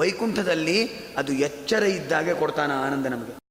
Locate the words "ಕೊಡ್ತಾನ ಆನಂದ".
2.34-3.06